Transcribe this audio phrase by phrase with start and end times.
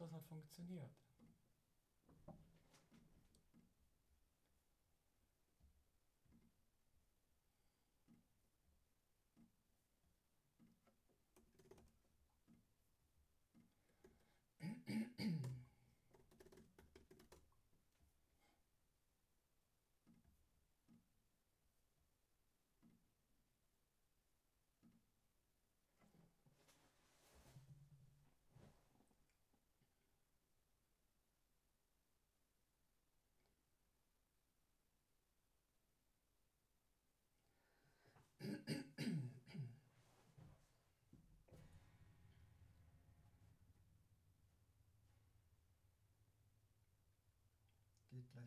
[0.00, 0.90] das hat funktioniert.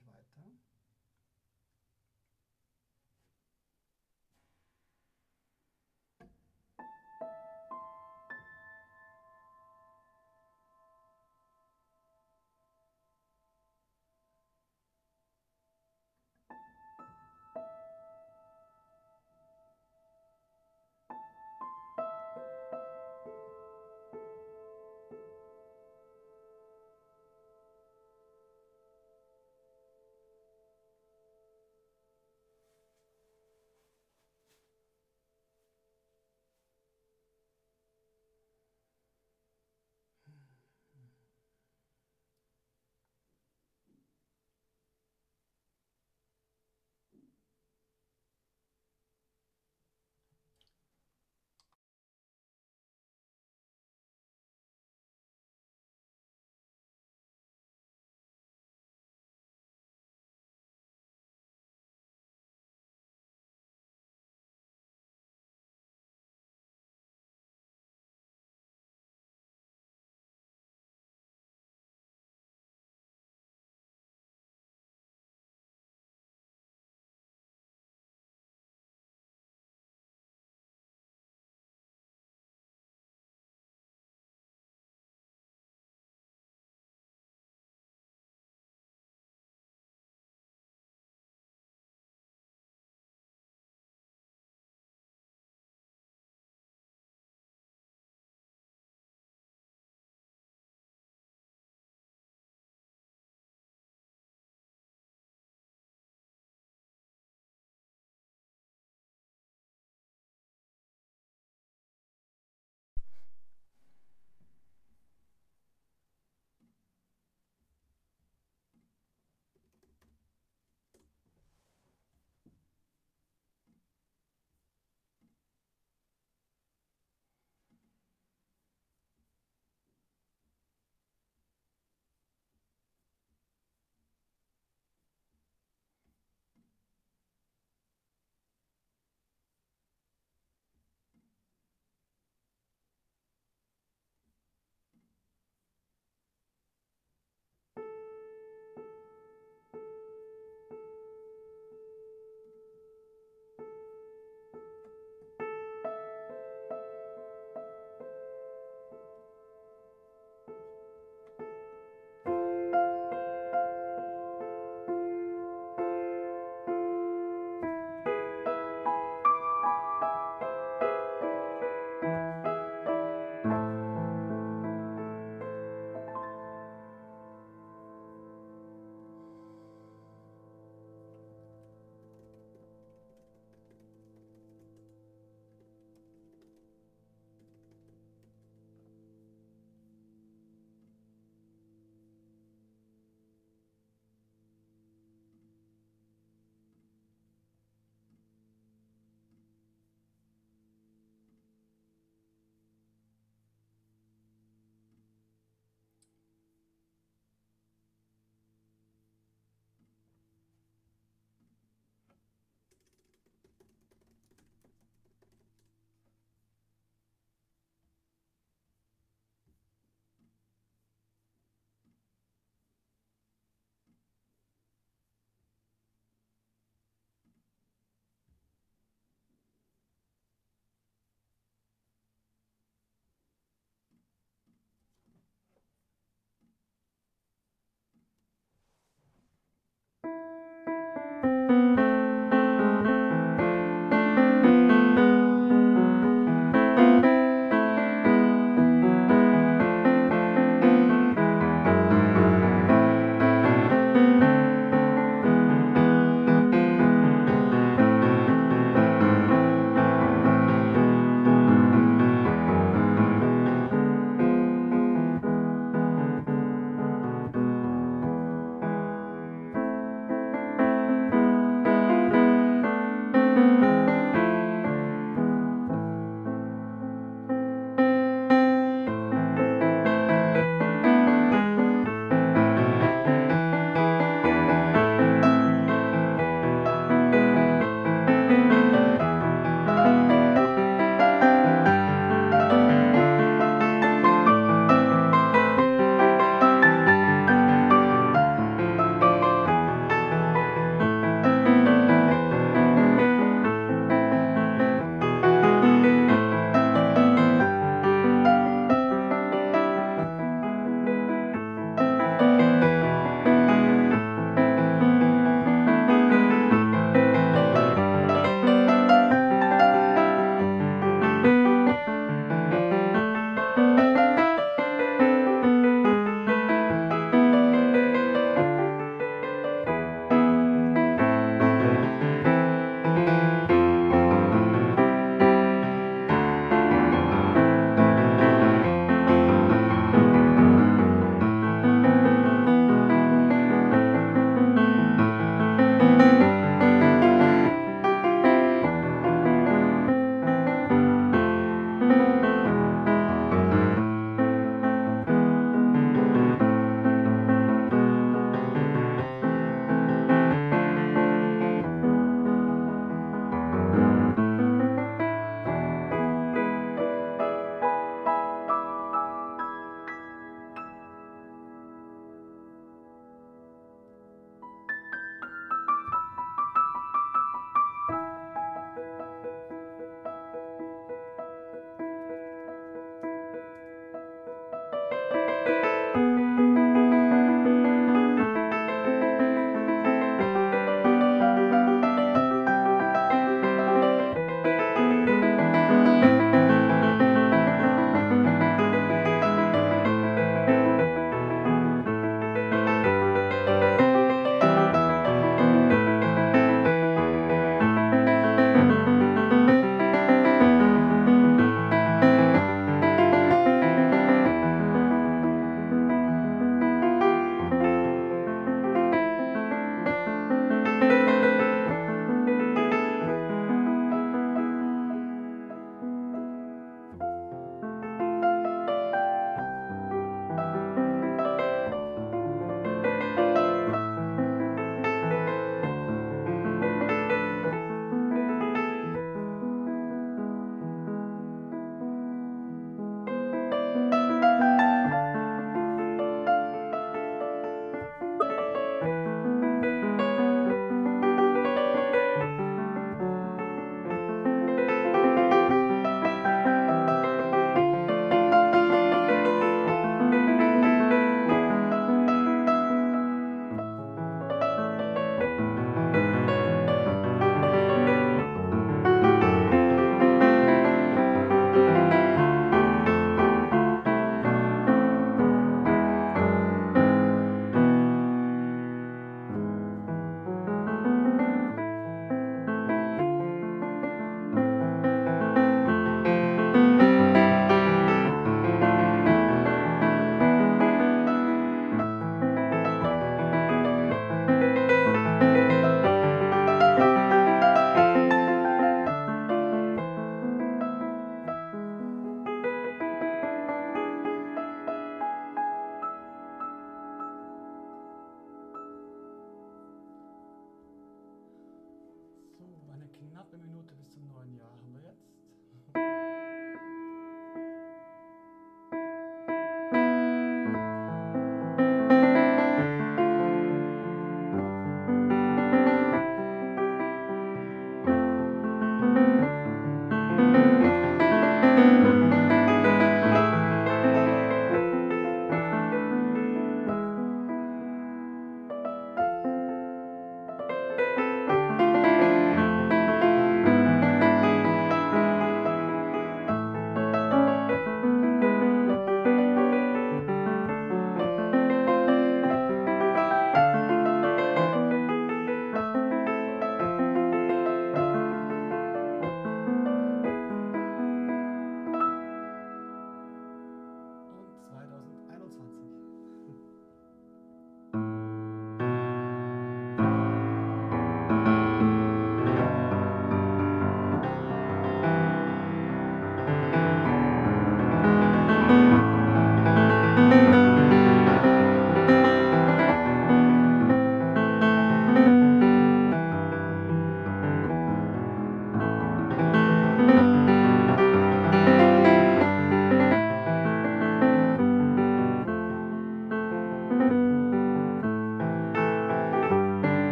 [0.00, 0.58] Gleich weiter.